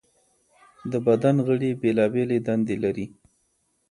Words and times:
د 0.91 0.93
بدن 1.07 1.35
غړي 1.47 1.69
بېلابېلې 1.81 2.37
دندې 2.47 2.75
لري. 2.83 3.05